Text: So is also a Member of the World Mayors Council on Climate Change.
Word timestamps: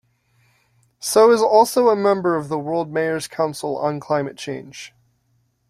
So 0.99 1.31
is 1.31 1.43
also 1.43 1.89
a 1.89 1.95
Member 1.95 2.35
of 2.35 2.49
the 2.49 2.57
World 2.57 2.91
Mayors 2.91 3.27
Council 3.27 3.77
on 3.77 3.99
Climate 3.99 4.35
Change. 4.35 4.95